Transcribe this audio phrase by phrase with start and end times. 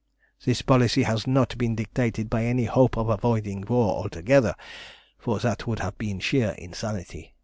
[0.43, 4.55] "This policy has not been dictated by any hope of avoiding war altogether,
[5.19, 7.35] for that would have been sheer insanity.